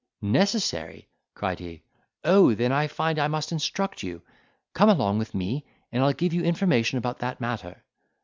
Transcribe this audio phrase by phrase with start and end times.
[0.23, 1.83] "Necessary:" cried he,
[2.23, 4.23] "Oh then I find I must instruct you:
[4.73, 7.83] come along with me, and I'll give you information about that matter."